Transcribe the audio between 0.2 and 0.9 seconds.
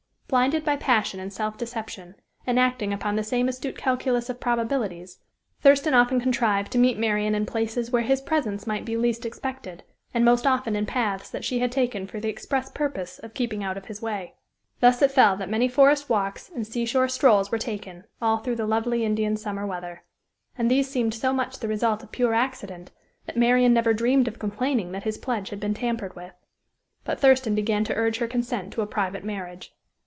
Blinded by